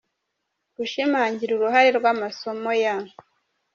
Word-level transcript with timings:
gushimangira 0.75 1.51
uruhare 1.53 1.89
rw’amasomo 1.97 2.71
ya. 2.83 2.95